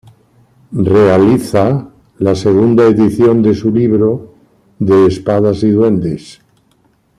[0.93, 1.85] Realiza
[2.17, 4.33] la segunda edición de su libro
[4.79, 6.41] "De Espadas y Duendes".